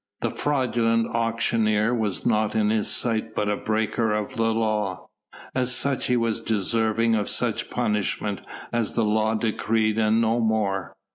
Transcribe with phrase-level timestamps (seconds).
[0.21, 5.05] The fraudulent auctioneer was naught in his sight but a breaker of the law.
[5.53, 8.41] As such he was deserving of such punishment
[8.73, 10.95] as the law decreed and no more.